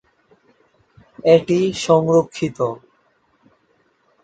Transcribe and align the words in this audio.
এটি 1.25 1.59
সংরক্ষিত। 1.81 2.57